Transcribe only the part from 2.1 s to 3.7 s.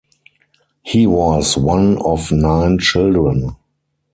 nine children.